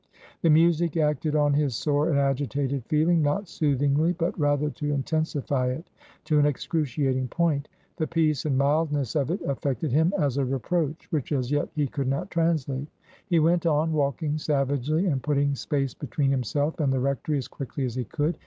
The 0.41 0.49
music 0.49 0.97
acted 0.97 1.35
on 1.35 1.53
his 1.53 1.75
sore 1.75 2.09
and 2.09 2.17
agitated 2.17 2.83
feeling, 2.87 3.21
not 3.21 3.47
soothingly, 3.47 4.13
but 4.13 4.35
rather 4.39 4.71
to 4.71 4.91
intensify 4.91 5.67
it 5.73 5.91
to 6.23 6.39
an 6.39 6.45
excruciating 6.47 7.27
point. 7.27 7.69
The 7.97 8.07
peace 8.07 8.43
and 8.45 8.57
mildness 8.57 9.15
of 9.15 9.29
it 9.29 9.41
affected 9.43 9.91
him 9.91 10.11
as 10.17 10.37
a 10.37 10.43
reproach 10.43 11.05
which 11.11 11.31
as 11.31 11.51
yet 11.51 11.69
he 11.75 11.85
could 11.85 12.07
not 12.07 12.31
translate. 12.31 12.87
He 13.27 13.37
went 13.37 13.67
on, 13.67 13.93
walking 13.93 14.39
savagely 14.39 15.05
and 15.05 15.21
putting 15.21 15.53
space 15.53 15.93
between 15.93 16.31
himself 16.31 16.79
and 16.79 16.91
the 16.91 16.99
rectory 16.99 17.37
as 17.37 17.47
quickly 17.47 17.85
as 17.85 17.93
he 17.93 18.05
could. 18.05 18.39